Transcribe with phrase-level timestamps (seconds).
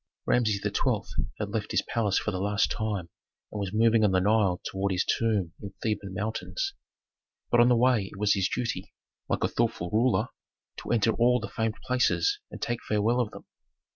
[0.25, 1.25] Rameses XII.
[1.37, 3.09] had left his palace for the last time
[3.51, 6.73] and was moving on the Nile toward his tomb in Theban mountains.
[7.51, 8.95] But on the way it was his duty,
[9.29, 10.29] like a thoughtful ruler,
[10.77, 13.45] to enter all the famed places and take farewell of them.